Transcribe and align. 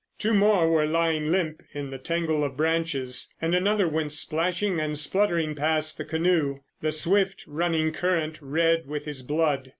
Two 0.17 0.33
more 0.33 0.67
were 0.67 0.87
lying 0.87 1.29
limp 1.31 1.61
in 1.73 1.91
the 1.91 1.99
tangle 1.99 2.43
of 2.43 2.57
branches 2.57 3.31
and 3.39 3.53
another 3.53 3.87
went 3.87 4.11
splashing 4.11 4.79
and 4.79 4.97
spluttering 4.97 5.53
past 5.53 5.95
the 5.99 6.05
canoe, 6.05 6.61
the 6.81 6.91
swift 6.91 7.43
running 7.45 7.91
current 7.93 8.39
red 8.41 8.87
with 8.87 9.05
his 9.05 9.21
blood. 9.21 9.69